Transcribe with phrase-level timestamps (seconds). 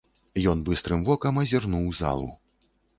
[0.53, 2.29] Ён быстрым вокам азірнуў залу.